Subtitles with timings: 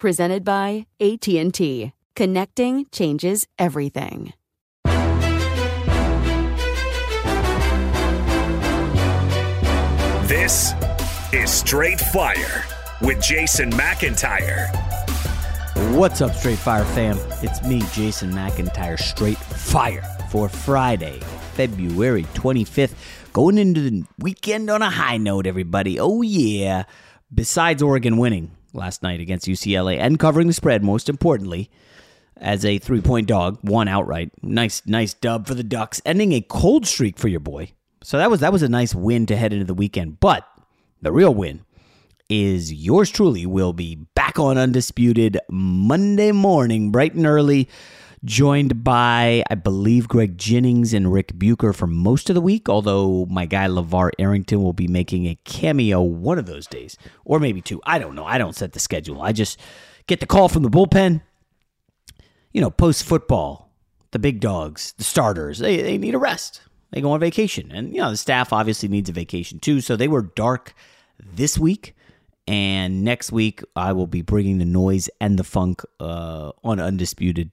[0.00, 1.92] Presented by AT&T.
[2.16, 4.32] Connecting changes everything.
[10.22, 10.72] This
[11.34, 12.64] is Straight Fire
[13.02, 14.74] with Jason McIntyre.
[15.94, 17.18] What's up, Straight Fire fam?
[17.42, 21.20] It's me, Jason McIntyre, Straight Fire for Friday,
[21.52, 22.94] February 25th.
[23.34, 26.00] Going into the weekend on a high note, everybody.
[26.00, 26.84] Oh, yeah.
[27.34, 31.70] Besides Oregon winning last night against UCLA and covering the spread, most importantly,
[32.36, 34.30] as a three point dog, one outright.
[34.42, 37.72] Nice, nice dub for the Ducks, ending a cold streak for your boy.
[38.02, 40.20] So that was that was a nice win to head into the weekend.
[40.20, 40.46] But
[41.02, 41.64] the real win
[42.28, 47.68] is yours truly will be back on undisputed Monday morning, bright and early,
[48.24, 52.68] joined by I believe Greg Jennings and Rick Bucher for most of the week.
[52.68, 57.40] Although my guy LaVar Arrington will be making a cameo one of those days, or
[57.40, 57.80] maybe two.
[57.84, 58.24] I don't know.
[58.24, 59.22] I don't set the schedule.
[59.22, 59.58] I just
[60.06, 61.22] get the call from the bullpen.
[62.52, 63.72] You know, post football,
[64.10, 67.70] the big dogs, the starters, they, they need a rest they go on vacation.
[67.72, 69.80] And, you know, the staff obviously needs a vacation too.
[69.80, 70.74] So they were dark
[71.18, 71.94] this week.
[72.46, 77.52] And next week, I will be bringing the noise and the funk uh, on Undisputed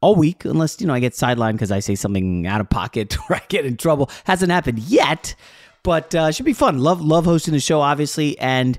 [0.00, 3.16] all week, unless, you know, I get sidelined because I say something out of pocket
[3.30, 4.10] or I get in trouble.
[4.24, 5.34] Hasn't happened yet,
[5.82, 6.78] but uh, should be fun.
[6.78, 8.38] Love, love hosting the show, obviously.
[8.38, 8.78] And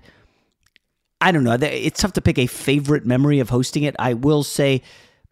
[1.21, 1.57] I don't know.
[1.59, 3.95] It's tough to pick a favorite memory of hosting it.
[3.99, 4.81] I will say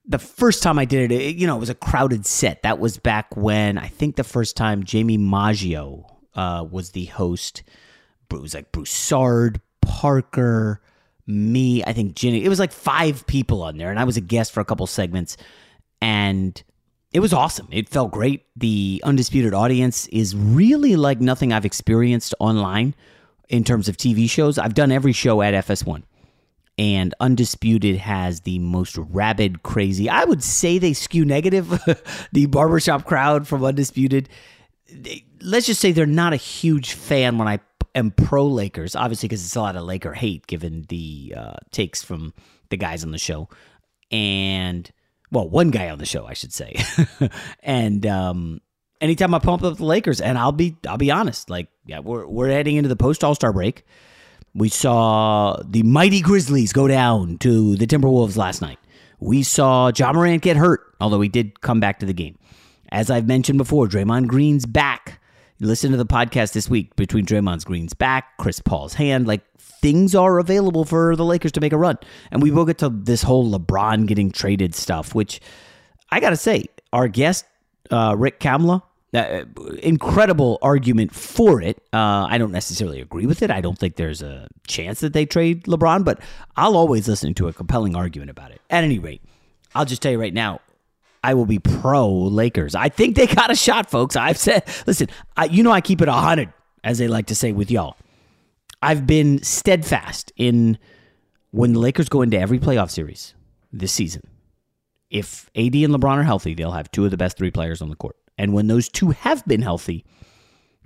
[0.05, 2.63] the first time I did it, it, you know, it was a crowded set.
[2.63, 7.63] That was back when I think the first time Jamie Maggio uh, was the host.
[8.31, 10.81] It was like Broussard, Parker,
[11.27, 12.43] me, I think Ginny.
[12.43, 14.87] It was like five people on there, and I was a guest for a couple
[14.87, 15.37] segments,
[16.01, 16.61] and
[17.11, 17.67] it was awesome.
[17.71, 18.45] It felt great.
[18.55, 22.95] The undisputed audience is really like nothing I've experienced online
[23.49, 24.57] in terms of TV shows.
[24.57, 26.03] I've done every show at FS1
[26.77, 30.09] and Undisputed has the most rabid, crazy.
[30.09, 31.69] I would say they skew negative.
[32.31, 34.29] the barbershop crowd from Undisputed.
[34.91, 37.59] They, let's just say they're not a huge fan when I
[37.95, 42.03] am pro Lakers, obviously because it's a lot of Laker hate given the uh, takes
[42.03, 42.33] from
[42.69, 43.49] the guys on the show,
[44.11, 44.89] and
[45.31, 46.75] well, one guy on the show, I should say,
[47.63, 48.61] and um,
[49.01, 52.25] anytime I pump up the Lakers, and I'll be I'll be honest, like yeah, we're
[52.27, 53.85] we're heading into the post All Star break
[54.53, 58.79] We saw the mighty Grizzlies go down to the Timberwolves last night.
[59.19, 62.37] We saw Ja Morant get hurt, although he did come back to the game.
[62.89, 65.19] As I've mentioned before, Draymond Green's back.
[65.59, 69.27] Listen to the podcast this week between Draymond Green's back, Chris Paul's hand.
[69.27, 69.41] Like
[69.81, 71.97] things are available for the Lakers to make a run.
[72.31, 75.39] And we will get to this whole LeBron getting traded stuff, which
[76.11, 77.45] I got to say, our guest,
[77.91, 78.81] uh, Rick Kamla,
[79.13, 79.45] uh,
[79.81, 81.77] incredible argument for it.
[81.93, 83.51] Uh, I don't necessarily agree with it.
[83.51, 86.19] I don't think there's a chance that they trade LeBron, but
[86.55, 88.61] I'll always listen to a compelling argument about it.
[88.69, 89.21] At any rate,
[89.75, 90.61] I'll just tell you right now,
[91.23, 92.75] I will be pro Lakers.
[92.75, 94.15] I think they got a shot, folks.
[94.15, 96.51] I've said, listen, I, you know, I keep it 100,
[96.83, 97.97] as they like to say with y'all.
[98.81, 100.77] I've been steadfast in
[101.51, 103.33] when the Lakers go into every playoff series
[103.71, 104.21] this season.
[105.09, 107.89] If AD and LeBron are healthy, they'll have two of the best three players on
[107.89, 108.17] the court.
[108.37, 110.05] And when those two have been healthy,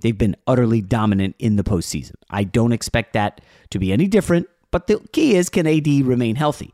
[0.00, 2.14] they've been utterly dominant in the postseason.
[2.30, 3.40] I don't expect that
[3.70, 6.72] to be any different, but the key is can AD remain healthy?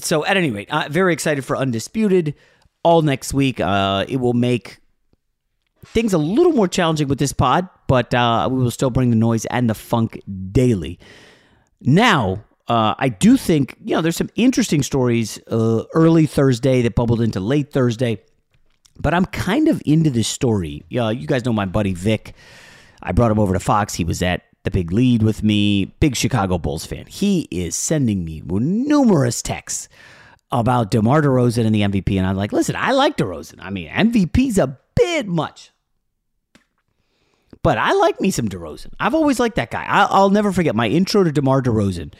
[0.00, 2.34] So, at any rate, I'm very excited for Undisputed
[2.82, 3.60] all next week.
[3.60, 4.78] Uh, it will make
[5.92, 9.16] things a little more challenging with this pod, but uh, we will still bring the
[9.16, 10.20] noise and the funk
[10.52, 10.98] daily.
[11.80, 16.94] Now, uh, I do think, you know, there's some interesting stories uh, early Thursday that
[16.94, 18.20] bubbled into late Thursday.
[18.98, 20.82] But I'm kind of into this story.
[20.88, 22.34] You guys know my buddy Vic.
[23.02, 23.94] I brought him over to Fox.
[23.94, 27.06] He was at the big lead with me, big Chicago Bulls fan.
[27.06, 29.88] He is sending me numerous texts
[30.50, 32.16] about DeMar DeRozan and the MVP.
[32.16, 33.56] And I'm like, listen, I like DeRozan.
[33.60, 35.70] I mean, MVP's a bit much.
[37.66, 38.92] But I like me some DeRozan.
[39.00, 39.84] I've always liked that guy.
[39.88, 42.12] I'll, I'll never forget my intro to DeMar DeRozan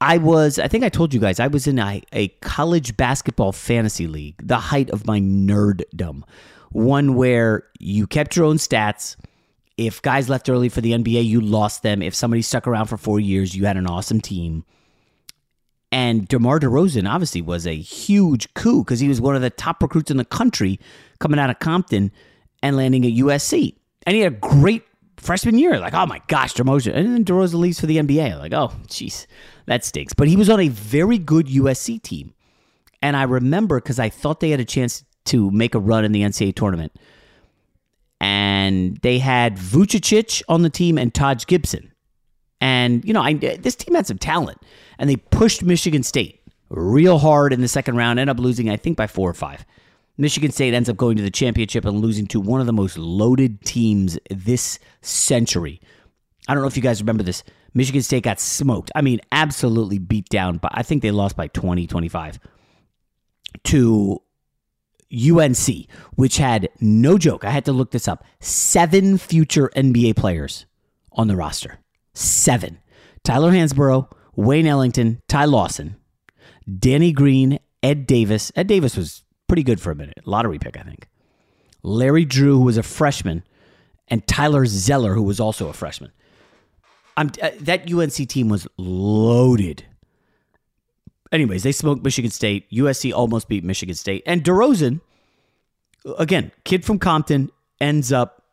[0.00, 3.52] I was, I think I told you guys, I was in a, a college basketball
[3.52, 6.22] fantasy league, the height of my nerddom.
[6.70, 9.14] One where you kept your own stats.
[9.76, 12.02] If guys left early for the NBA, you lost them.
[12.02, 14.64] If somebody stuck around for four years, you had an awesome team.
[15.92, 19.82] And DeMar DeRozan obviously was a huge coup because he was one of the top
[19.82, 20.80] recruits in the country
[21.20, 22.10] coming out of Compton
[22.62, 23.76] and landing at USC.
[24.04, 24.84] And he had a great
[25.16, 25.78] freshman year.
[25.78, 26.94] Like, oh my gosh, DeRozan.
[26.94, 28.38] And then DeRozan leaves for the NBA.
[28.38, 29.26] Like, oh, jeez.
[29.66, 30.12] That stinks.
[30.12, 32.34] But he was on a very good USC team.
[33.00, 36.12] And I remember because I thought they had a chance to make a run in
[36.12, 36.92] the NCAA tournament.
[38.20, 41.92] And they had Vucevic on the team and Taj Gibson.
[42.60, 44.58] And, you know, I, this team had some talent.
[44.98, 46.40] And they pushed Michigan State
[46.70, 49.64] real hard in the second round, ended up losing, I think, by four or five.
[50.18, 52.98] Michigan State ends up going to the championship and losing to one of the most
[52.98, 55.80] loaded teams this century.
[56.48, 57.42] I don't know if you guys remember this.
[57.74, 58.92] Michigan State got smoked.
[58.94, 62.38] I mean, absolutely beat down, but I think they lost by 20, 25
[63.64, 64.22] to
[65.12, 67.44] UNC, which had no joke.
[67.44, 68.24] I had to look this up.
[68.40, 70.66] Seven future NBA players
[71.12, 71.78] on the roster.
[72.14, 72.78] Seven.
[73.24, 75.96] Tyler Hansbrough, Wayne Ellington, Ty Lawson,
[76.78, 78.50] Danny Green, Ed Davis.
[78.56, 79.21] Ed Davis was
[79.52, 80.18] pretty good for a minute.
[80.24, 81.08] Lottery pick, I think.
[81.82, 83.44] Larry Drew, who was a freshman,
[84.08, 86.10] and Tyler Zeller, who was also a freshman.
[87.18, 89.84] I'm uh, that UNC team was loaded.
[91.30, 92.70] Anyways, they smoked Michigan State.
[92.70, 94.22] USC almost beat Michigan State.
[94.24, 95.02] And DeRozan,
[96.16, 98.44] again, kid from Compton, ends up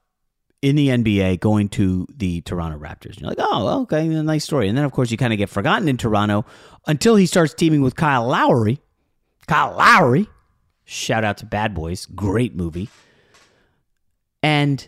[0.61, 3.11] in the NBA going to the Toronto Raptors.
[3.11, 4.67] And you're like, oh, okay, nice story.
[4.67, 6.43] And then, of course, you kind of get forgotten in Toronto
[6.87, 8.81] until he starts teaming with Kyle Lowry.
[9.47, 10.27] Kyle Lowry,
[10.89, 12.89] shout out to Bad Boys, great movie.
[14.41, 14.87] And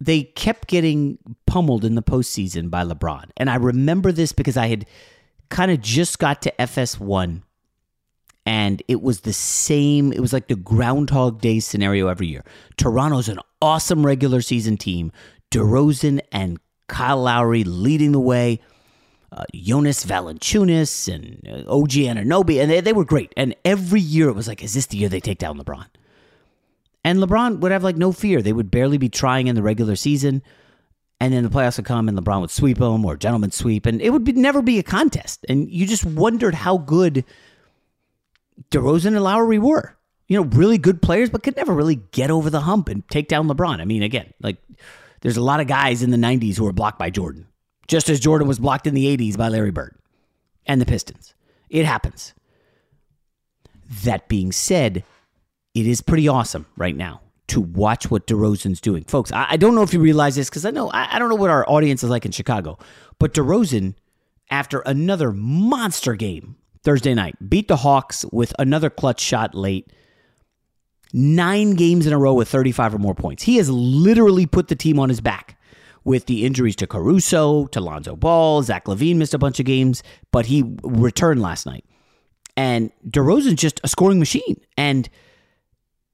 [0.00, 3.30] they kept getting pummeled in the postseason by LeBron.
[3.36, 4.86] And I remember this because I had
[5.48, 7.42] kind of just got to FS1
[8.46, 10.12] and it was the same.
[10.12, 12.44] It was like the Groundhog Day scenario every year.
[12.76, 15.10] Toronto's an awesome regular season team.
[15.50, 18.60] DeRozan and Kyle Lowry leading the way.
[19.34, 23.32] Uh, Jonas Valanciunas and uh, OG Anunoby, and they, they were great.
[23.36, 25.86] And every year it was like, is this the year they take down LeBron?
[27.04, 28.40] And LeBron would have like no fear.
[28.40, 30.42] They would barely be trying in the regular season.
[31.20, 33.86] And then the playoffs would come and LeBron would sweep them or gentleman sweep.
[33.86, 35.44] And it would be, never be a contest.
[35.48, 37.24] And you just wondered how good
[38.70, 39.96] DeRozan and Lowry were.
[40.28, 43.28] You know, really good players, but could never really get over the hump and take
[43.28, 43.80] down LeBron.
[43.80, 44.56] I mean, again, like
[45.20, 47.46] there's a lot of guys in the 90s who were blocked by Jordan,
[47.86, 49.96] just as Jordan was blocked in the 80s by Larry Bird
[50.66, 51.34] and the Pistons.
[51.68, 52.34] It happens.
[54.04, 55.04] That being said,
[55.74, 59.04] it is pretty awesome right now to watch what DeRozan's doing.
[59.04, 61.28] Folks, I, I don't know if you realize this because I know I, I don't
[61.28, 62.78] know what our audience is like in Chicago,
[63.18, 63.94] but DeRozan,
[64.50, 69.92] after another monster game Thursday night, beat the Hawks with another clutch shot late.
[71.12, 73.44] Nine games in a row with 35 or more points.
[73.44, 75.53] He has literally put the team on his back
[76.04, 78.62] with the injuries to Caruso, to Lonzo Ball.
[78.62, 81.84] Zach LaVine missed a bunch of games, but he returned last night.
[82.56, 84.60] And DeRozan's just a scoring machine.
[84.76, 85.08] And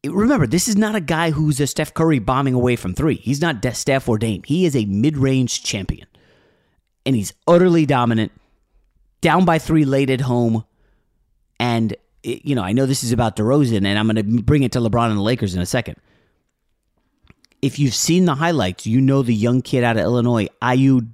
[0.05, 3.17] remember, this is not a guy who's a Steph Curry bombing away from three.
[3.17, 4.43] He's not Steph or Dame.
[4.45, 6.07] He is a mid range champion.
[7.05, 8.33] And he's utterly dominant,
[9.21, 10.65] down by three late at home.
[11.59, 14.73] And, you know, I know this is about DeRozan, and I'm going to bring it
[14.73, 15.97] to LeBron and the Lakers in a second.
[17.63, 21.07] If you've seen the highlights, you know the young kid out of Illinois, Ayo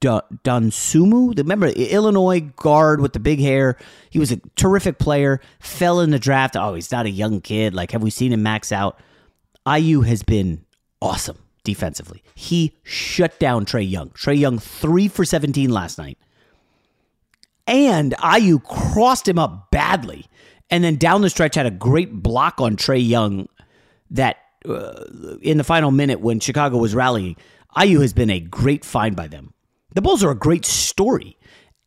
[0.00, 1.38] Dosunmu.
[1.38, 3.76] Remember, Illinois guard with the big hair.
[4.10, 5.40] He was a terrific player.
[5.60, 6.56] Fell in the draft.
[6.56, 7.72] Oh, he's not a young kid.
[7.72, 8.98] Like, have we seen him max out?
[9.64, 10.64] Ayo has been
[11.00, 12.24] awesome defensively.
[12.34, 14.10] He shut down Trae Young.
[14.10, 16.18] Trae Young three for seventeen last night,
[17.68, 20.26] and Ayo crossed him up badly,
[20.68, 23.48] and then down the stretch had a great block on Trae Young.
[24.10, 24.38] That
[24.68, 25.04] uh,
[25.40, 27.36] in the final minute when Chicago was rallying,
[27.76, 29.54] Ayo has been a great find by them.
[29.94, 31.36] The Bulls are a great story.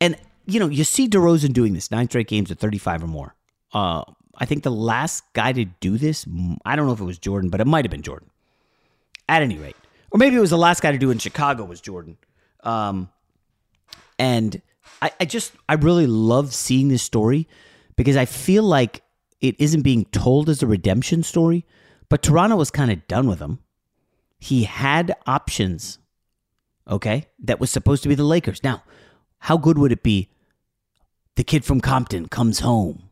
[0.01, 3.35] And, you know, you see DeRozan doing this nine straight games at 35 or more.
[3.73, 4.03] Uh,
[4.37, 6.25] I think the last guy to do this,
[6.65, 8.29] I don't know if it was Jordan, but it might have been Jordan.
[9.27, 9.75] At any rate.
[10.11, 12.17] Or maybe it was the last guy to do in Chicago was Jordan.
[12.63, 13.09] Um,
[14.19, 14.61] and
[15.01, 17.47] I, I just, I really love seeing this story
[17.95, 19.01] because I feel like
[19.41, 21.65] it isn't being told as a redemption story,
[22.09, 23.59] but Toronto was kind of done with him.
[24.39, 25.99] He had options
[26.89, 28.63] okay, that was supposed to be the Lakers.
[28.63, 28.83] Now,
[29.39, 30.29] how good would it be?
[31.35, 33.09] The kid from Compton comes home,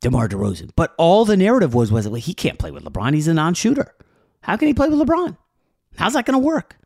[0.00, 0.70] DeMar DeRozan.
[0.76, 3.14] But all the narrative was was well, he can't play with LeBron.
[3.14, 3.94] He's a non-shooter.
[4.42, 5.36] How can he play with LeBron?
[5.96, 6.76] How's that going to work?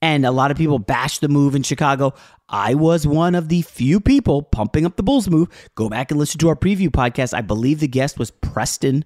[0.00, 2.14] And a lot of people bashed the move in Chicago.
[2.48, 5.48] I was one of the few people pumping up the Bulls move.
[5.74, 7.34] Go back and listen to our preview podcast.
[7.34, 9.04] I believe the guest was Preston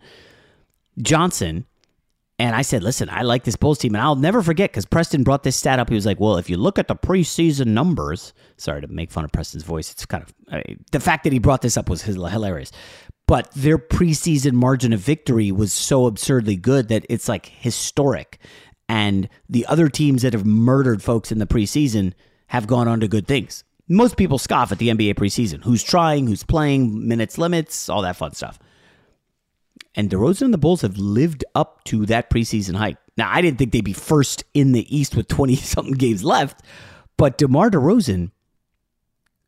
[0.98, 1.66] Johnson.
[2.38, 3.94] And I said, listen, I like this Bulls team.
[3.94, 5.88] And I'll never forget because Preston brought this stat up.
[5.88, 9.24] He was like, well, if you look at the preseason numbers, sorry to make fun
[9.24, 9.92] of Preston's voice.
[9.92, 12.72] It's kind of I mean, the fact that he brought this up was hilarious.
[13.28, 18.38] But their preseason margin of victory was so absurdly good that it's like historic.
[18.88, 22.12] And the other teams that have murdered folks in the preseason
[22.48, 23.64] have gone on to good things.
[23.88, 25.62] Most people scoff at the NBA preseason.
[25.64, 28.58] Who's trying, who's playing, minutes limits, all that fun stuff.
[29.94, 32.98] And DeRozan and the Bulls have lived up to that preseason hype.
[33.16, 36.62] Now, I didn't think they'd be first in the East with 20 something games left,
[37.16, 38.30] but DeMar DeRozan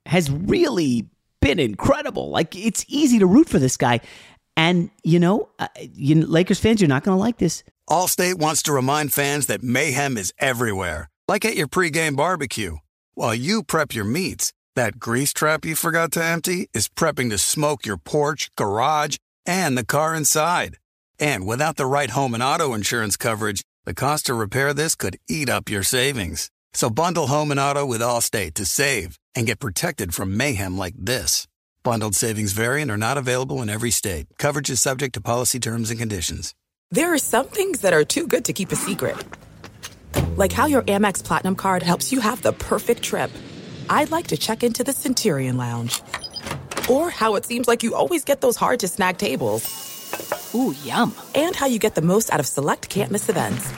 [0.06, 1.08] has really
[1.40, 2.30] been incredible.
[2.30, 4.00] Like, it's easy to root for this guy.
[4.56, 7.64] And, you know, uh, you, Lakers fans, you're not going to like this.
[7.88, 12.76] Allstate wants to remind fans that mayhem is everywhere, like at your pregame barbecue.
[13.14, 17.38] While you prep your meats, that grease trap you forgot to empty is prepping to
[17.38, 20.78] smoke your porch, garage, and the car inside.
[21.18, 25.18] And without the right home and auto insurance coverage, the cost to repair this could
[25.28, 26.50] eat up your savings.
[26.72, 30.94] So bundle home and auto with Allstate to save and get protected from mayhem like
[30.98, 31.46] this.
[31.82, 34.26] Bundled savings variant are not available in every state.
[34.38, 36.54] Coverage is subject to policy terms and conditions.
[36.90, 39.16] There are some things that are too good to keep a secret.
[40.36, 43.30] Like how your Amex Platinum card helps you have the perfect trip.
[43.90, 46.00] I'd like to check into the Centurion Lounge
[46.88, 49.62] or how it seems like you always get those hard to snag tables.
[50.54, 51.14] Ooh, yum.
[51.34, 53.72] And how you get the most out of select can't miss events.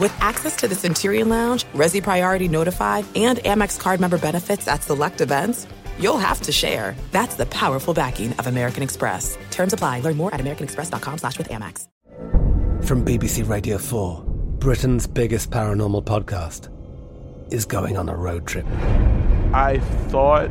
[0.00, 4.82] With access to the Centurion Lounge, Resy Priority Notified, and Amex card member benefits at
[4.82, 5.66] select events,
[5.98, 6.96] you'll have to share.
[7.12, 9.36] That's the powerful backing of American Express.
[9.50, 10.00] Terms apply.
[10.00, 11.86] Learn more at americanexpress.com slash with Amex.
[12.84, 14.24] From BBC Radio 4,
[14.58, 16.68] Britain's biggest paranormal podcast
[17.52, 18.66] is going on a road trip.
[19.54, 20.50] I thought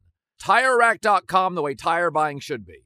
[0.41, 2.85] TireRack.com, the way tire buying should be.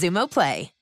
[0.00, 0.72] Xumo Play.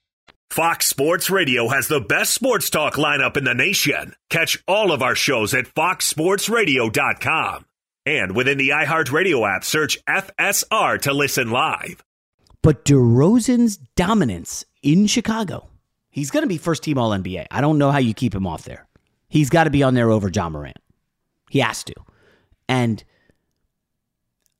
[0.51, 4.15] Fox Sports Radio has the best sports talk lineup in the nation.
[4.31, 7.67] Catch all of our shows at foxsportsradio.com.
[8.07, 12.05] And within the iHeartRadio app, search FSR to listen live.
[12.63, 15.69] But DeRozan's dominance in Chicago,
[16.11, 17.47] he's going to be first team All NBA.
[17.51, 18.87] I don't know how you keep him off there.
[19.29, 20.79] He's got to be on there over Ja Morant.
[21.51, 21.95] He has to.
[22.69, 23.03] And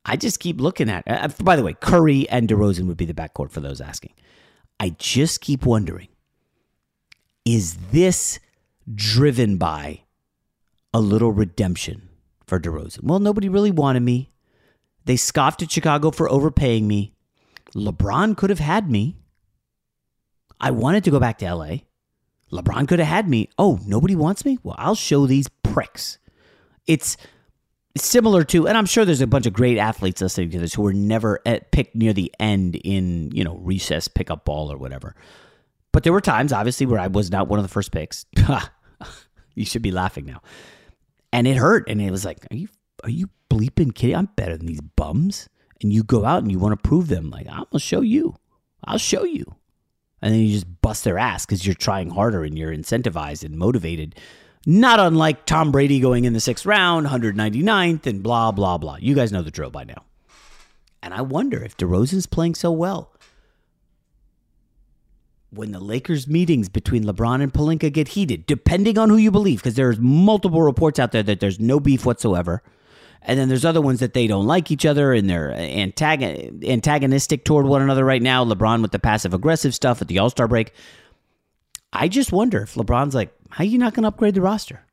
[0.05, 1.03] I just keep looking at.
[1.07, 4.13] Uh, by the way, Curry and DeRozan would be the backcourt for those asking.
[4.79, 6.07] I just keep wondering:
[7.45, 8.39] Is this
[8.93, 10.01] driven by
[10.93, 12.09] a little redemption
[12.45, 13.03] for DeRozan?
[13.03, 14.31] Well, nobody really wanted me.
[15.05, 17.13] They scoffed at Chicago for overpaying me.
[17.73, 19.17] LeBron could have had me.
[20.59, 21.77] I wanted to go back to LA.
[22.51, 23.49] LeBron could have had me.
[23.57, 24.57] Oh, nobody wants me?
[24.63, 26.17] Well, I'll show these pricks.
[26.85, 27.17] It's
[28.03, 30.81] similar to, and I'm sure there's a bunch of great athletes listening to this who
[30.81, 35.15] were never at, picked near the end in, you know, recess pickup ball or whatever.
[35.91, 38.25] But there were times, obviously, where I was not one of the first picks.
[39.55, 40.41] you should be laughing now.
[41.33, 41.89] And it hurt.
[41.89, 42.67] And it was like, are you,
[43.03, 44.15] are you bleeping kidding?
[44.15, 45.49] I'm better than these bums.
[45.81, 47.29] And you go out and you want to prove them.
[47.29, 48.35] Like, I'm going to show you.
[48.83, 49.55] I'll show you.
[50.21, 53.57] And then you just bust their ass because you're trying harder and you're incentivized and
[53.57, 54.15] motivated
[54.69, 58.97] not unlike Tom Brady going in the sixth round, 199th, and blah, blah, blah.
[58.97, 60.03] You guys know the drill by now.
[61.01, 63.13] And I wonder if DeRozan's playing so well.
[65.51, 69.59] When the Lakers meetings between LeBron and Pelinka get heated, depending on who you believe,
[69.59, 72.61] because there's multiple reports out there that there's no beef whatsoever.
[73.21, 77.67] And then there's other ones that they don't like each other and they're antagonistic toward
[77.67, 78.43] one another right now.
[78.43, 80.73] LeBron with the passive aggressive stuff at the All Star break.
[81.93, 84.85] I just wonder if LeBron's like, how are you not going to upgrade the roster?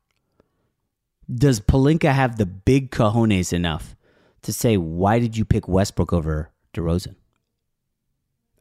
[1.33, 3.95] Does Pelinka have the big cojones enough
[4.43, 7.15] to say, why did you pick Westbrook over DeRozan?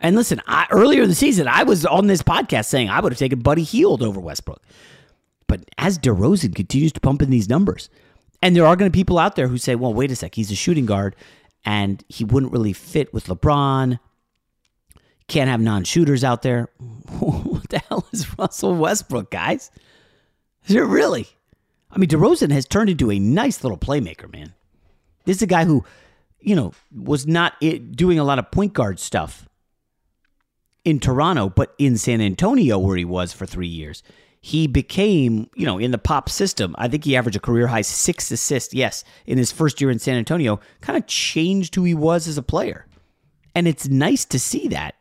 [0.01, 3.13] And listen, I, earlier in the season, I was on this podcast saying I would
[3.13, 4.63] have taken Buddy Hield over Westbrook.
[5.47, 7.91] But as DeRozan continues to pump in these numbers,
[8.43, 10.35] and there are going to be people out there who say, well, wait a sec,
[10.35, 11.17] he's a shooting guard
[11.65, 13.99] and he wouldn't really fit with LeBron.
[15.29, 16.69] Can't have non shooters out there.
[17.19, 19.71] what the hell is Russell Westbrook, guys?
[20.67, 21.29] Is it really?
[21.91, 24.53] I mean, DeRozan has turned into a nice little playmaker, man.
[25.25, 25.85] This is a guy who,
[26.41, 29.49] you know, was not doing a lot of point guard stuff
[30.85, 34.03] in Toronto, but in San Antonio, where he was for three years,
[34.41, 36.75] he became, you know, in the pop system.
[36.77, 39.99] I think he averaged a career high six assists, yes, in his first year in
[39.99, 42.87] San Antonio, kind of changed who he was as a player.
[43.55, 44.97] And it's nice to see that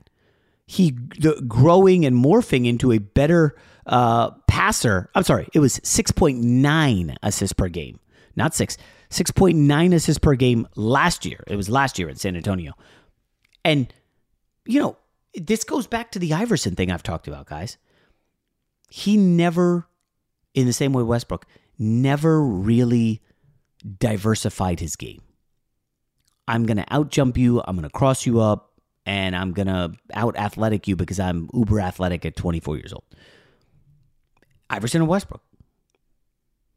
[0.65, 5.09] he the, growing and morphing into a better uh, passer.
[5.15, 7.99] I'm sorry, it was 6.9 assists per game,
[8.35, 8.77] not six.
[9.09, 11.43] 6.9 assists per game last year.
[11.47, 12.73] It was last year in San Antonio.
[13.63, 13.93] And,
[14.65, 14.97] you know,
[15.35, 17.77] this goes back to the Iverson thing I've talked about, guys.
[18.89, 19.87] He never,
[20.55, 21.45] in the same way Westbrook,
[21.77, 23.21] never really
[23.99, 25.21] diversified his game.
[26.47, 27.61] I'm going to outjump you.
[27.65, 28.72] I'm going to cross you up
[29.05, 33.03] and I'm to out athletic you because I'm uber athletic at 24 years old.
[34.69, 35.41] Iverson and Westbrook.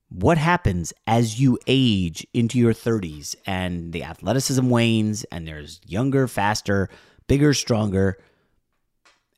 [0.09, 6.29] What happens as you age into your 30s and the athleticism wanes and there's younger,
[6.29, 6.89] faster,
[7.27, 8.19] bigger, stronger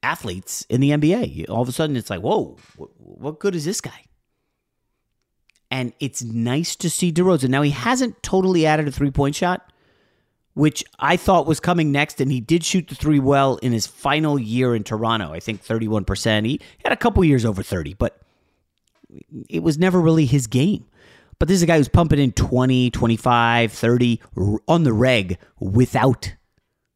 [0.03, 1.48] athletes in the NBA?
[1.48, 4.05] All of a sudden it's like, whoa, what good is this guy?
[5.70, 7.51] And it's nice to see DeRozan.
[7.51, 9.70] Now, he hasn't totally added a three point shot
[10.59, 13.87] which I thought was coming next, and he did shoot the three well in his
[13.87, 15.33] final year in Toronto.
[15.33, 16.47] I think 31%.
[16.47, 18.21] He had a couple years over 30, but
[19.49, 20.85] it was never really his game.
[21.38, 24.21] But this is a guy who's pumping in 20, 25, 30
[24.66, 26.35] on the reg without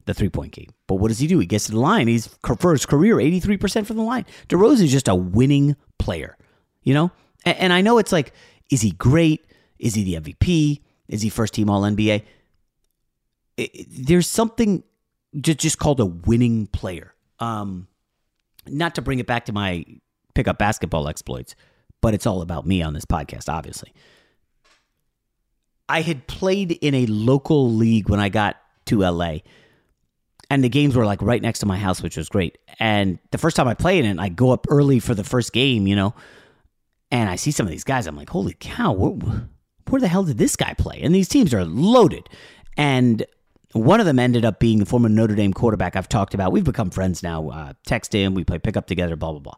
[0.06, 0.70] the three point game.
[0.88, 1.38] But what does he do?
[1.38, 2.08] He gets to the line.
[2.08, 2.26] He's
[2.58, 4.26] for his career 83% from the line.
[4.48, 6.36] DeRozan is just a winning player,
[6.82, 7.12] you know?
[7.44, 8.32] And, and I know it's like,
[8.72, 9.46] is he great?
[9.78, 10.80] Is he the MVP?
[11.06, 12.24] Is he first team All NBA?
[13.56, 14.82] There's something
[15.40, 17.14] just just called a winning player.
[17.38, 17.88] Um,
[18.66, 19.84] not to bring it back to my
[20.34, 21.54] pickup basketball exploits,
[22.00, 23.92] but it's all about me on this podcast, obviously.
[25.88, 29.38] I had played in a local league when I got to LA,
[30.50, 32.58] and the games were like right next to my house, which was great.
[32.78, 35.86] And the first time I played it, I go up early for the first game,
[35.86, 36.14] you know,
[37.10, 38.06] and I see some of these guys.
[38.06, 39.46] I'm like, holy cow, where,
[39.88, 41.00] where the hell did this guy play?
[41.02, 42.28] And these teams are loaded.
[42.76, 43.26] And
[43.72, 46.52] one of them ended up being the former Notre Dame quarterback I've talked about.
[46.52, 47.48] We've become friends now.
[47.48, 49.54] Uh, text him, we play pickup together, blah, blah, blah.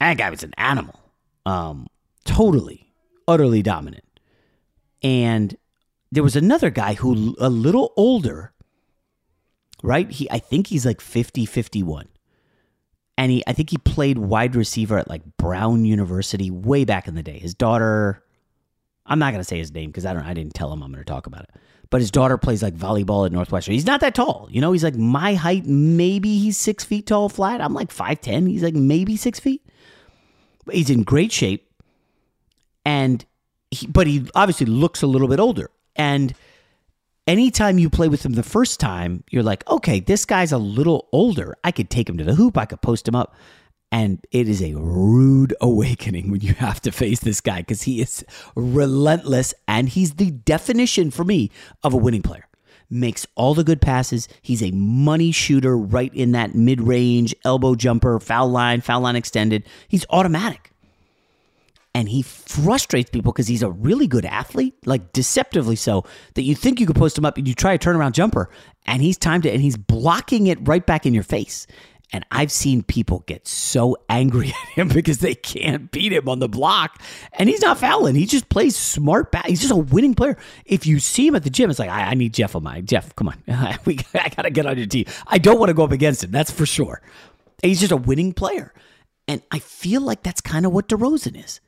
[0.00, 0.98] That guy was an animal.
[1.46, 1.86] Um,
[2.24, 2.92] totally,
[3.28, 4.04] utterly dominant.
[5.02, 5.56] And
[6.10, 8.52] there was another guy who a little older,
[9.82, 10.10] right?
[10.10, 12.08] He I think he's like 50, 51.
[13.16, 17.14] And he I think he played wide receiver at like Brown University way back in
[17.14, 17.38] the day.
[17.38, 18.24] His daughter
[19.06, 21.04] I'm not gonna say his name because I don't I didn't tell him I'm gonna
[21.04, 21.50] talk about it.
[21.90, 23.74] But his daughter plays like volleyball at Northwestern.
[23.74, 24.48] He's not that tall.
[24.50, 27.60] You know, he's like my height, maybe he's six feet tall flat.
[27.60, 28.48] I'm like 5'10.
[28.48, 29.66] He's like maybe six feet.
[30.64, 31.68] But he's in great shape.
[32.84, 33.24] And
[33.70, 35.70] he, but he obviously looks a little bit older.
[35.96, 36.32] And
[37.26, 41.08] anytime you play with him the first time, you're like, okay, this guy's a little
[41.12, 41.56] older.
[41.64, 43.34] I could take him to the hoop, I could post him up.
[43.92, 48.00] And it is a rude awakening when you have to face this guy because he
[48.00, 48.24] is
[48.54, 51.50] relentless and he's the definition for me
[51.82, 52.46] of a winning player.
[52.88, 54.28] Makes all the good passes.
[54.42, 59.16] He's a money shooter right in that mid range, elbow jumper, foul line, foul line
[59.16, 59.64] extended.
[59.88, 60.70] He's automatic
[61.94, 66.54] and he frustrates people because he's a really good athlete, like deceptively so, that you
[66.54, 68.48] think you could post him up and you try a turnaround jumper
[68.86, 71.66] and he's timed it and he's blocking it right back in your face.
[72.12, 76.40] And I've seen people get so angry at him because they can't beat him on
[76.40, 77.00] the block.
[77.34, 78.14] And he's not fouling.
[78.16, 79.46] He just plays smart back.
[79.46, 80.36] He's just a winning player.
[80.64, 82.80] If you see him at the gym, it's like, I, I need Jeff on my
[82.80, 83.38] Jeff, come on.
[83.84, 85.06] we, I got to get on your team.
[85.26, 86.30] I don't want to go up against him.
[86.30, 87.00] That's for sure.
[87.62, 88.74] He's just a winning player.
[89.28, 91.60] And I feel like that's kind of what DeRozan is.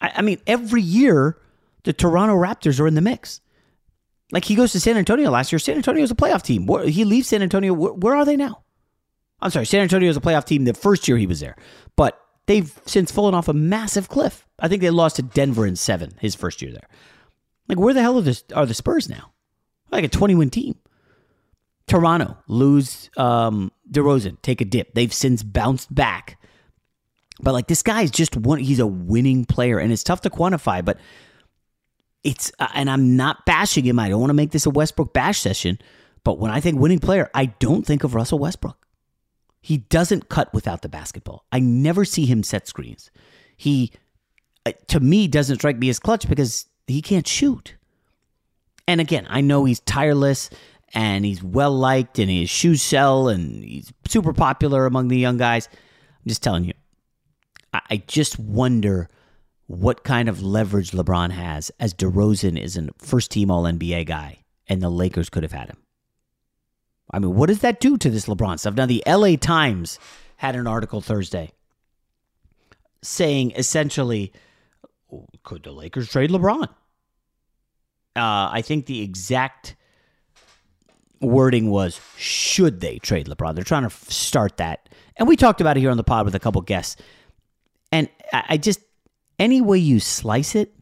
[0.00, 1.38] I, I mean, every year
[1.84, 3.40] the Toronto Raptors are in the mix.
[4.30, 5.58] Like he goes to San Antonio last year.
[5.58, 6.68] San Antonio Antonio's a playoff team.
[6.90, 7.72] He leaves San Antonio.
[7.72, 8.62] Where are they now?
[9.40, 11.56] I'm sorry, San Antonio was a playoff team the first year he was there,
[11.96, 14.46] but they've since fallen off a massive cliff.
[14.58, 16.88] I think they lost to Denver in seven his first year there.
[17.68, 19.32] Like, where the hell are the, are the Spurs now?
[19.90, 20.76] Like a 20 win team.
[21.86, 24.94] Toronto lose um, DeRozan, take a dip.
[24.94, 26.38] They've since bounced back.
[27.40, 30.30] But like this guy is just one, he's a winning player, and it's tough to
[30.30, 30.84] quantify.
[30.84, 30.98] But
[32.24, 33.98] it's, uh, and I'm not bashing him.
[33.98, 35.78] I don't want to make this a Westbrook bash session.
[36.24, 38.76] But when I think winning player, I don't think of Russell Westbrook.
[39.68, 41.44] He doesn't cut without the basketball.
[41.52, 43.10] I never see him set screens.
[43.54, 43.92] He,
[44.64, 47.74] uh, to me, doesn't strike me as clutch because he can't shoot.
[48.86, 50.48] And again, I know he's tireless
[50.94, 55.36] and he's well liked and his shoes sell and he's super popular among the young
[55.36, 55.68] guys.
[55.70, 56.72] I'm just telling you,
[57.74, 59.10] I just wonder
[59.66, 64.44] what kind of leverage LeBron has as DeRozan is a first team All NBA guy
[64.66, 65.76] and the Lakers could have had him.
[67.10, 68.74] I mean, what does that do to this LeBron stuff?
[68.74, 69.98] Now, the LA Times
[70.36, 71.52] had an article Thursday
[73.02, 74.32] saying essentially,
[75.42, 76.68] could the Lakers trade LeBron?
[78.16, 79.76] Uh, I think the exact
[81.20, 83.54] wording was, should they trade LeBron?
[83.54, 84.88] They're trying to start that.
[85.16, 86.96] And we talked about it here on the pod with a couple guests.
[87.90, 88.80] And I just,
[89.38, 90.74] any way you slice it,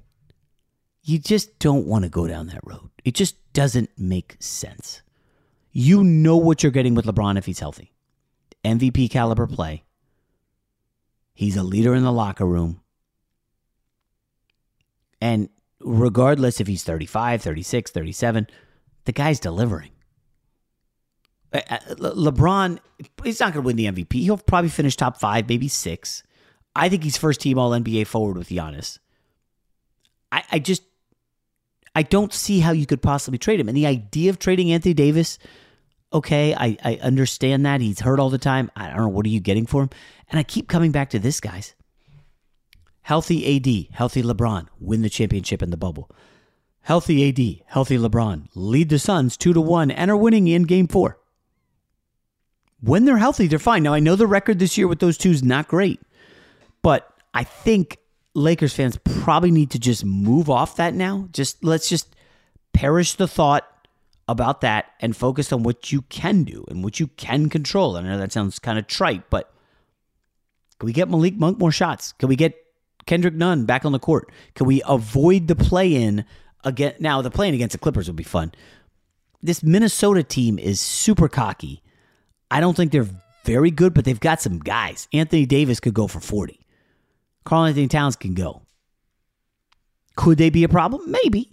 [1.03, 2.91] you just don't want to go down that road.
[3.05, 5.03] It just doesn't make sense.
[5.79, 7.93] You know what you're getting with LeBron if he's healthy.
[8.65, 9.85] MVP caliber play.
[11.35, 12.81] He's a leader in the locker room.
[15.21, 18.47] And regardless if he's 35, 36, 37,
[19.05, 19.91] the guy's delivering.
[21.53, 22.79] LeBron,
[23.23, 24.15] he's not going to win the MVP.
[24.15, 26.23] He'll probably finish top five, maybe six.
[26.75, 28.99] I think he's first team All NBA forward with Giannis.
[30.33, 30.85] I, I just
[31.95, 33.69] I don't see how you could possibly trade him.
[33.69, 35.39] And the idea of trading Anthony Davis,
[36.12, 37.81] okay, I, I understand that.
[37.81, 38.71] He's hurt all the time.
[38.77, 39.09] I don't know.
[39.09, 39.90] What are you getting for him?
[40.31, 41.75] And I keep coming back to this, guys.
[43.03, 46.11] Healthy AD, healthy LeBron, win the championship in the bubble.
[46.81, 50.88] Healthy AD, healthy LeBron, lead the Suns two to one and are winning in game
[50.88, 51.19] four.
[52.81, 53.83] When they're healthy, they're fine.
[53.83, 56.01] Now, I know the record this year with those two is not great.
[56.83, 57.99] But I think
[58.35, 61.29] Lakers fans probably need to just move off that now.
[61.33, 62.14] Just let's just
[62.73, 63.66] perish the thought
[64.29, 67.97] about that and focused on what you can do and what you can control.
[67.97, 69.53] I know that sounds kind of trite, but
[70.79, 72.12] can we get Malik Monk more shots?
[72.12, 72.55] Can we get
[73.07, 74.31] Kendrick Nunn back on the court?
[74.55, 76.25] Can we avoid the play in
[76.65, 76.95] again?
[76.99, 78.53] Now, the play in against the Clippers would be fun,
[79.43, 81.83] this Minnesota team is super cocky.
[82.51, 83.09] I don't think they're
[83.45, 85.09] very good, but they've got some guys.
[85.12, 86.61] Anthony Davis could go for 40.
[87.45, 88.62] Karl-Anthony Towns can go.
[90.17, 91.11] Could they be a problem?
[91.11, 91.53] Maybe.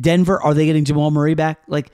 [0.00, 1.60] Denver, are they getting Jamal Murray back?
[1.66, 1.90] Like,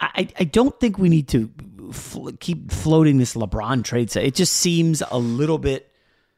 [0.00, 1.50] I, I don't think we need to
[1.92, 4.14] fl- keep floating this LeBron trade.
[4.16, 5.90] It just seems a little bit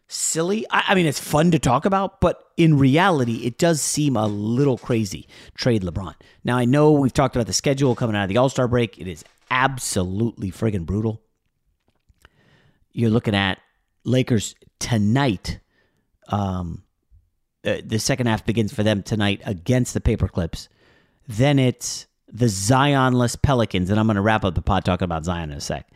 [0.08, 0.66] silly.
[0.70, 4.26] I, I mean, it's fun to talk about, but in reality, it does seem a
[4.26, 5.28] little crazy.
[5.54, 6.14] Trade LeBron.
[6.44, 8.98] Now, I know we've talked about the schedule coming out of the All Star break.
[8.98, 11.22] It is absolutely friggin' brutal.
[12.92, 13.58] You're looking at
[14.04, 15.60] Lakers tonight.
[16.28, 16.82] Um,
[17.64, 20.68] uh, the second half begins for them tonight against the Paperclips.
[21.30, 25.24] Then it's the Zionless Pelicans, and I'm going to wrap up the pod talking about
[25.24, 25.88] Zion in a sec.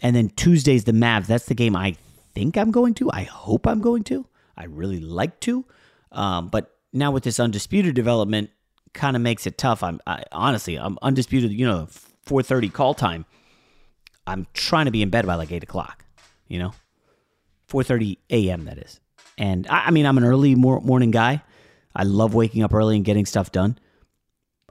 [0.00, 1.26] And then Tuesday's the Mavs.
[1.26, 1.96] That's the game I
[2.34, 3.10] think I'm going to.
[3.10, 4.26] I hope I'm going to.
[4.56, 5.64] I really like to.
[6.12, 8.50] Um, but now with this undisputed development,
[8.92, 9.82] kind of makes it tough.
[9.82, 11.50] I'm I, honestly, I'm undisputed.
[11.50, 11.88] You know,
[12.24, 13.24] 4:30 call time.
[14.24, 16.04] I'm trying to be in bed by like eight o'clock.
[16.46, 16.72] You know,
[17.68, 18.66] 4:30 a.m.
[18.66, 19.00] That is.
[19.36, 21.42] And I, I mean, I'm an early morning guy.
[21.96, 23.80] I love waking up early and getting stuff done.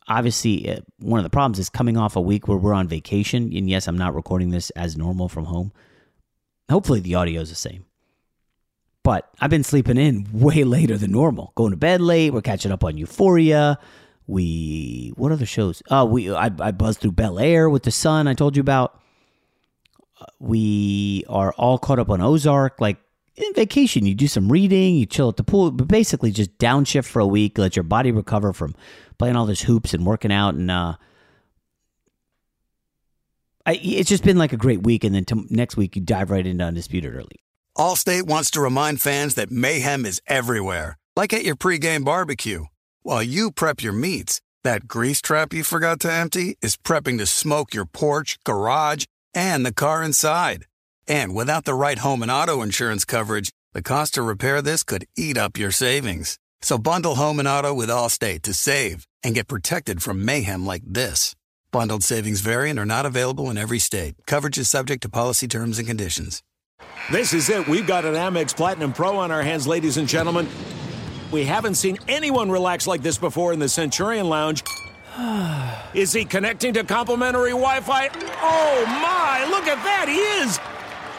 [0.08, 3.52] Obviously, uh, one of the problems is coming off a week where we're on vacation.
[3.56, 5.72] And yes, I'm not recording this as normal from home.
[6.70, 7.86] Hopefully, the audio is the same.
[9.04, 12.34] But I've been sleeping in way later than normal, going to bed late.
[12.34, 13.80] We're catching up on Euphoria.
[14.28, 15.84] We what other shows?
[15.92, 18.28] Oh, we I, I buzzed through Bel Air with the son.
[18.28, 19.00] I told you about.
[20.20, 22.80] Uh, we are all caught up on Ozark.
[22.82, 22.98] Like
[23.36, 27.06] in vacation, you do some reading, you chill at the pool, but basically just downshift
[27.06, 28.76] for a week, let your body recover from
[29.18, 30.96] playing all these hoops and working out, and uh,
[33.66, 35.04] I, it's just been like a great week.
[35.04, 37.42] And then to, next week, you dive right into Undisputed early.
[37.78, 42.66] Allstate wants to remind fans that mayhem is everywhere, like at your pregame barbecue.
[43.02, 47.26] While you prep your meats, that grease trap you forgot to empty is prepping to
[47.26, 50.66] smoke your porch, garage, and the car inside.
[51.08, 55.06] And without the right home and auto insurance coverage, the cost to repair this could
[55.16, 56.40] eat up your savings.
[56.62, 60.84] So bundle home and auto with Allstate to save and get protected from mayhem like
[60.86, 61.36] this.
[61.72, 64.16] Bundled savings variant are not available in every state.
[64.26, 66.42] Coverage is subject to policy terms and conditions.
[67.12, 67.68] This is it.
[67.68, 70.48] We've got an Amex Platinum Pro on our hands, ladies and gentlemen.
[71.32, 74.64] We haven't seen anyone relax like this before in the Centurion Lounge.
[75.94, 78.10] is he connecting to complimentary Wi Fi?
[78.42, 80.08] Oh my, look at that!
[80.08, 80.60] He is!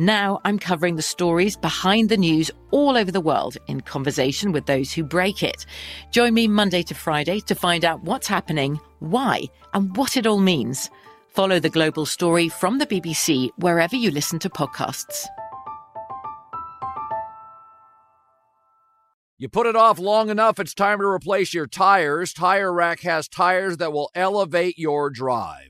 [0.00, 4.64] Now I'm covering the stories behind the news all over the world in conversation with
[4.64, 5.66] those who break it.
[6.10, 9.42] Join me Monday to Friday to find out what's happening, why,
[9.74, 10.88] and what it all means.
[11.28, 15.26] Follow the global story from the BBC wherever you listen to podcasts.
[19.36, 22.32] You put it off long enough, it's time to replace your tires.
[22.32, 25.69] Tire Rack has tires that will elevate your drive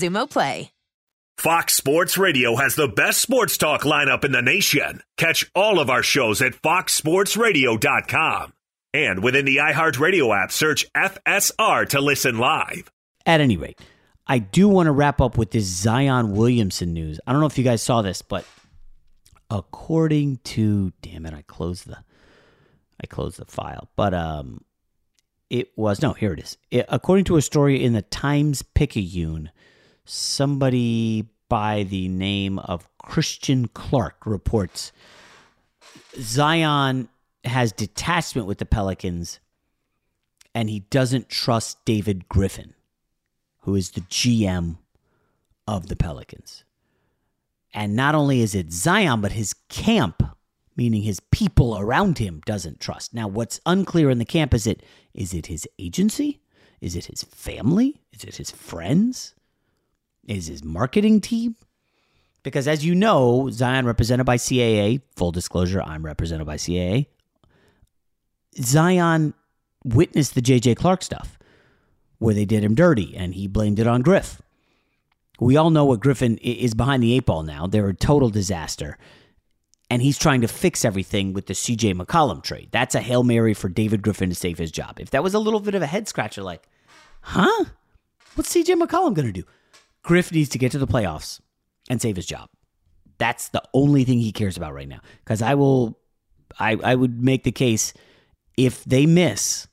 [0.01, 0.71] Xumo Play.
[1.37, 5.01] Fox Sports Radio has the best sports talk lineup in the nation.
[5.17, 8.53] Catch all of our shows at foxsportsradio.com.
[8.93, 12.91] And within the iHeartRadio app, search FSR to listen live.
[13.25, 13.79] At any rate,
[14.27, 17.19] I do want to wrap up with this Zion Williamson news.
[17.25, 18.45] I don't know if you guys saw this, but
[19.49, 21.97] according to damn it, I closed the
[23.03, 23.89] I closed the file.
[23.95, 24.61] But um
[25.49, 26.57] it was no, here it is.
[26.69, 29.51] It, according to a story in the Times Picayune,
[30.05, 34.91] somebody by the name of Christian Clark reports
[36.19, 37.09] Zion
[37.43, 39.39] has detachment with the Pelicans
[40.53, 42.73] and he doesn't trust David Griffin,
[43.59, 44.77] who is the GM
[45.67, 46.63] of the Pelicans.
[47.73, 50.23] And not only is it Zion, but his camp,
[50.75, 53.13] meaning his people around him, doesn't trust.
[53.13, 54.83] Now, what's unclear in the camp is it
[55.13, 56.41] is it his agency?
[56.81, 58.01] Is it his family?
[58.11, 59.35] Is it his friends?
[60.27, 61.55] Is his marketing team?
[62.43, 67.07] Because as you know, Zion represented by CAA, full disclosure, I'm represented by CAA.
[68.59, 69.33] Zion
[69.83, 71.37] witnessed the JJ Clark stuff
[72.17, 74.41] where they did him dirty and he blamed it on Griff.
[75.39, 77.65] We all know what Griffin is behind the eight ball now.
[77.65, 78.97] They're a total disaster.
[79.89, 82.69] And he's trying to fix everything with the CJ McCollum trade.
[82.71, 84.99] That's a Hail Mary for David Griffin to save his job.
[84.99, 86.67] If that was a little bit of a head scratcher, like,
[87.21, 87.65] huh?
[88.35, 89.43] What's CJ McCollum going to do?
[90.03, 91.39] Griff needs to get to the playoffs
[91.89, 92.49] and save his job.
[93.17, 95.01] That's the only thing he cares about right now.
[95.23, 95.99] Because I will,
[96.59, 97.93] I, I would make the case
[98.57, 99.67] if they miss,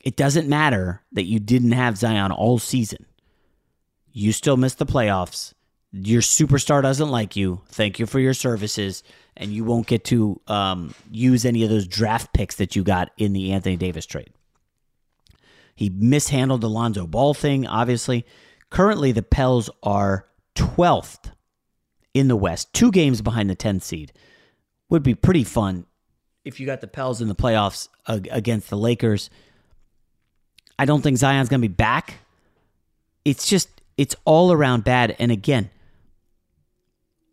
[0.00, 3.06] it doesn't matter that you didn't have Zion all season.
[4.12, 5.54] You still miss the playoffs.
[5.92, 7.62] Your superstar doesn't like you.
[7.68, 9.02] Thank you for your services.
[9.36, 13.10] And you won't get to um, use any of those draft picks that you got
[13.16, 14.30] in the Anthony Davis trade.
[15.74, 18.26] He mishandled the Lonzo Ball thing, obviously.
[18.72, 21.30] Currently, the Pels are 12th
[22.14, 24.14] in the West, two games behind the 10th seed.
[24.88, 25.84] Would be pretty fun
[26.42, 29.28] if you got the Pels in the playoffs against the Lakers.
[30.78, 32.14] I don't think Zion's going to be back.
[33.26, 35.16] It's just, it's all around bad.
[35.18, 35.68] And again,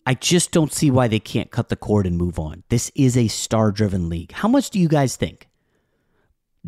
[0.05, 2.63] I just don't see why they can't cut the cord and move on.
[2.67, 4.33] This is a star driven league.
[4.33, 5.47] How much do you guys think?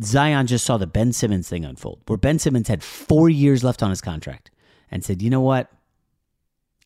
[0.02, 3.84] Zion just saw the Ben Simmons thing unfold, where Ben Simmons had four years left
[3.84, 4.50] on his contract
[4.92, 5.72] and said, you know what?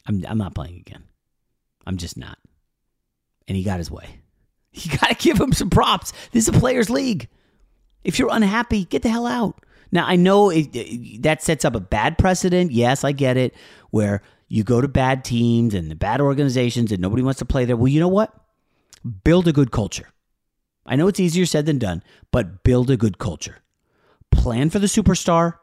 [0.08, 1.04] I'm, I'm not playing again.
[1.86, 2.38] I'm just not.
[3.48, 4.08] And he got his way.
[4.78, 6.12] You got to give him some props.
[6.32, 7.30] This is a players' league.
[8.04, 9.65] If you're unhappy, get the hell out.
[9.89, 12.74] Now, I know it, it, that sets up a bad precedent.
[12.74, 13.56] Yes, I get it,
[13.91, 17.63] where you go to bad teams and the bad organizations and nobody wants to play
[17.63, 17.78] there.
[17.78, 18.34] Well, you know what?
[19.24, 20.10] Build a good culture.
[20.86, 23.60] I know it's easier said than done, but build a good culture.
[24.30, 25.56] Plan for the superstar,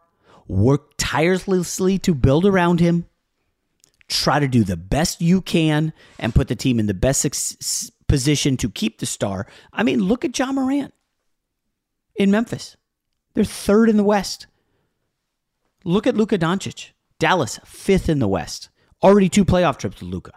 [0.52, 3.06] work tirelessly to build around him,
[4.08, 7.26] try to do the best you can, and put the team in the best
[8.06, 9.46] position to keep the star.
[9.72, 10.92] I mean, look at Ja Morant
[12.14, 12.76] in Memphis.
[13.34, 14.46] They're third in the West.
[15.84, 16.90] Look at Luka Doncic.
[17.18, 18.68] Dallas, fifth in the West.
[19.02, 20.32] Already two playoff trips to Luka.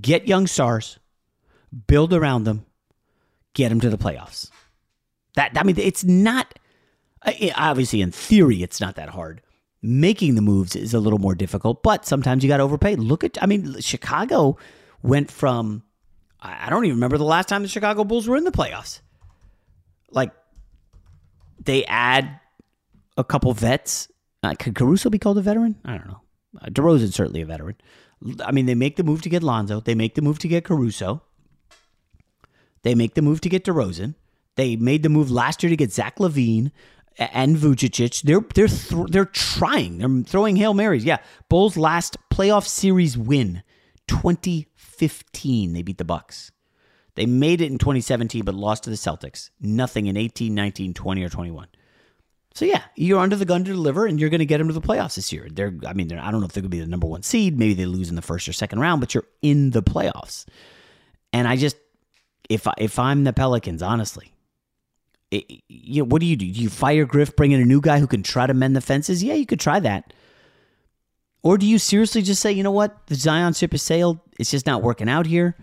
[0.00, 0.98] Get young stars,
[1.86, 2.66] build around them,
[3.52, 4.50] get them to the playoffs.
[5.34, 6.54] That I mean, it's not
[7.56, 9.40] obviously in theory it's not that hard.
[9.82, 12.96] Making the moves is a little more difficult, but sometimes you got to overpay.
[12.96, 14.56] Look at I mean, Chicago
[15.02, 15.82] went from
[16.40, 19.00] I don't even remember the last time the Chicago Bulls were in the playoffs.
[20.10, 20.32] Like
[21.62, 22.40] they add
[23.16, 24.08] a couple vets.
[24.42, 25.76] Uh, could Caruso be called a veteran?
[25.84, 26.20] I don't know.
[26.60, 27.76] Uh, DeRozan's certainly a veteran.
[28.44, 29.80] I mean, they make the move to get Lonzo.
[29.80, 31.22] They make the move to get Caruso.
[32.82, 34.14] They make the move to get DeRozan.
[34.56, 36.70] They made the move last year to get Zach LaVine
[37.18, 38.22] and Vucevic.
[38.22, 39.98] They're they're th- they're trying.
[39.98, 41.04] They're throwing hail marys.
[41.04, 43.62] Yeah, Bulls last playoff series win,
[44.08, 45.72] 2015.
[45.72, 46.50] They beat the Bucks.
[47.14, 49.50] They made it in 2017, but lost to the Celtics.
[49.60, 51.68] Nothing in 18, 19, 20, or 21.
[52.54, 54.74] So yeah, you're under the gun to deliver, and you're going to get them to
[54.74, 55.48] the playoffs this year.
[55.50, 57.58] They're, I mean, I don't know if they're going to be the number one seed.
[57.58, 60.44] Maybe they lose in the first or second round, but you're in the playoffs.
[61.32, 61.76] And I just,
[62.48, 64.33] if I, if I'm the Pelicans, honestly,
[65.68, 66.50] you know, what do you do?
[66.50, 68.80] Do you fire Griff, bring in a new guy who can try to mend the
[68.80, 69.22] fences?
[69.22, 70.12] Yeah, you could try that.
[71.42, 74.18] Or do you seriously just say, you know what, the Zion ship has sailed.
[74.38, 75.56] It's just not working out here.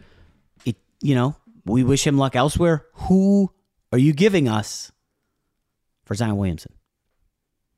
[0.64, 2.86] It, you know, we wish him luck elsewhere.
[2.94, 3.52] Who
[3.92, 4.92] are you giving us
[6.06, 6.74] for Zion Williamson?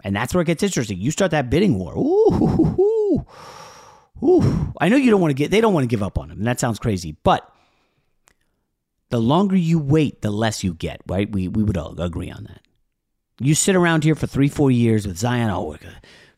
[0.04, 1.00] And that's where it gets interesting.
[1.00, 1.94] You start that bidding war.
[1.96, 3.26] Ooh, ooh,
[4.22, 4.74] ooh.
[4.82, 5.50] I know you don't want to get.
[5.50, 6.40] They don't want to give up on him.
[6.40, 7.50] And that sounds crazy, but
[9.14, 11.00] the longer you wait, the less you get.
[11.06, 11.32] Right?
[11.32, 12.62] We we would all agree on that.
[13.40, 15.52] You sit around here for three, four years with Zion.
[15.52, 15.78] Oh, we're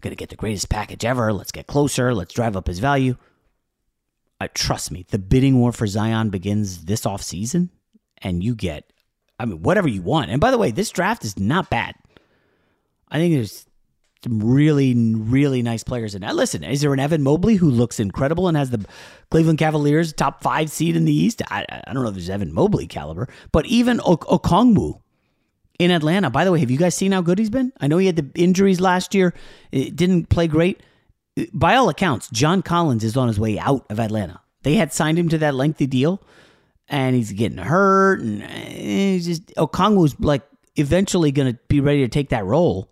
[0.02, 1.32] gonna get the greatest package ever.
[1.32, 2.14] Let's get closer.
[2.14, 3.16] Let's drive up his value.
[4.42, 7.70] Uh, trust me, the bidding war for Zion begins this off season,
[8.18, 8.92] and you get,
[9.40, 10.30] I mean, whatever you want.
[10.30, 11.96] And by the way, this draft is not bad.
[13.10, 13.66] I think there's
[14.30, 16.36] really, really nice players in that.
[16.36, 18.86] Listen, is there an Evan Mobley who looks incredible and has the
[19.32, 21.42] Cleveland Cavaliers top five seed in the East?
[21.50, 25.00] I, I don't know if there's Evan Mobley caliber, but even o- Okongwu
[25.80, 26.30] in Atlanta.
[26.30, 27.74] By the way, have you guys seen how good he's been?
[27.80, 29.34] I know he had the injuries last year,
[29.72, 30.82] it didn't play great.
[31.54, 34.42] By all accounts, John Collins is on his way out of Atlanta.
[34.64, 36.24] They had signed him to that lengthy deal,
[36.88, 40.44] and he's getting hurt, and eh, he's just Okongwu's like
[40.76, 42.90] eventually going to be ready to take that role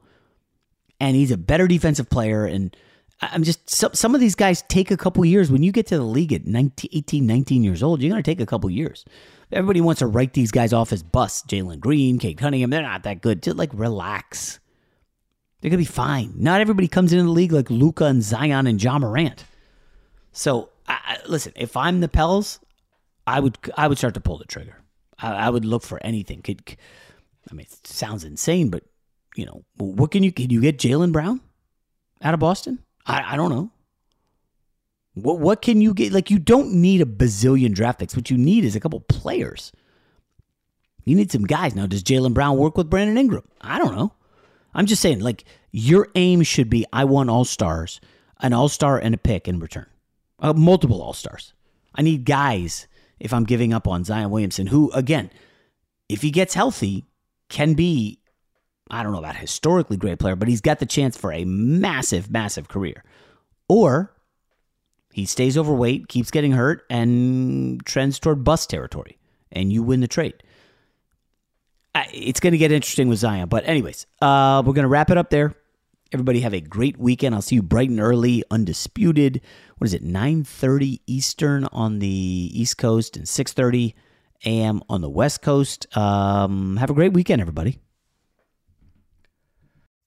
[1.03, 2.45] and he's a better defensive player.
[2.45, 2.75] And
[3.21, 5.51] I'm just some, some of these guys take a couple years.
[5.51, 8.31] When you get to the league at 19, 18, 19 years old, you're going to
[8.31, 9.03] take a couple years.
[9.51, 11.43] Everybody wants to write these guys off as busts.
[11.43, 13.43] Jalen Green, Cade Cunningham, they're not that good.
[13.43, 14.59] Just like relax.
[15.59, 16.35] They're going to be fine.
[16.37, 19.43] Not everybody comes into the league like Luka and Zion and Ja Morant.
[20.31, 22.61] So I, listen, if I'm the Pels,
[23.27, 24.81] I would I would start to pull the trigger.
[25.19, 26.41] I, I would look for anything.
[26.41, 26.77] Could
[27.51, 28.83] I mean, it sounds insane, but
[29.35, 31.41] you know, what can you can you get Jaylen Brown
[32.21, 32.79] out of Boston?
[33.05, 33.71] I, I don't know.
[35.13, 36.11] What what can you get?
[36.11, 38.15] Like you don't need a bazillion draft picks.
[38.15, 39.71] What you need is a couple players.
[41.05, 41.75] You need some guys.
[41.75, 43.43] Now, does Jaylen Brown work with Brandon Ingram?
[43.59, 44.13] I don't know.
[44.73, 47.99] I'm just saying, like, your aim should be I want all stars,
[48.39, 49.85] an all star and a pick in return.
[50.39, 51.53] Uh, multiple all stars.
[51.93, 52.87] I need guys
[53.19, 55.29] if I'm giving up on Zion Williamson, who, again,
[56.09, 57.05] if he gets healthy,
[57.49, 58.19] can be
[58.93, 62.29] I don't know about historically great player, but he's got the chance for a massive,
[62.29, 63.03] massive career.
[63.67, 64.13] Or
[65.11, 69.17] he stays overweight, keeps getting hurt, and trends toward bust territory,
[69.51, 70.35] and you win the trade.
[72.13, 73.49] It's going to get interesting with Zion.
[73.49, 75.55] But, anyways, uh, we're going to wrap it up there.
[76.11, 77.33] Everybody have a great weekend.
[77.33, 79.41] I'll see you bright and early, undisputed.
[79.79, 83.95] What is it, 9.30 Eastern on the East Coast and 6.30
[84.45, 84.83] a.m.
[84.87, 85.87] on the West Coast.
[85.97, 87.79] Um, have a great weekend, everybody.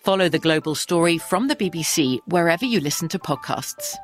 [0.00, 3.96] Follow the global story from the BBC wherever you listen to podcasts.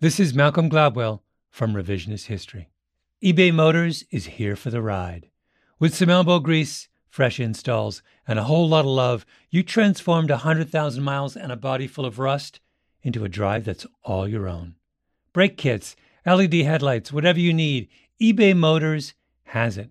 [0.00, 1.20] This is Malcolm Gladwell
[1.50, 2.70] from Revisionist History.
[3.22, 5.28] eBay Motors is here for the ride.
[5.78, 11.02] With some elbow grease, fresh installs, and a whole lot of love, you transformed 100,000
[11.02, 12.58] miles and a body full of rust
[13.02, 14.76] into a drive that's all your own.
[15.34, 17.88] Brake kits, LED headlights, whatever you need,
[18.18, 19.12] eBay Motors
[19.44, 19.90] has it.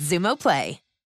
[0.01, 0.79] Xumo Play.